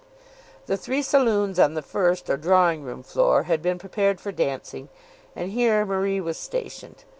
The 0.65 0.77
three 0.77 1.03
saloons 1.03 1.59
on 1.59 1.75
the 1.75 1.83
first 1.83 2.27
or 2.27 2.35
drawing 2.35 2.81
room 2.81 3.03
floor 3.03 3.43
had 3.43 3.61
been 3.61 3.77
prepared 3.77 4.19
for 4.19 4.31
dancing, 4.31 4.89
and 5.35 5.51
here 5.51 5.85
Marie 5.85 6.19
was 6.19 6.37
stationed. 6.39 7.03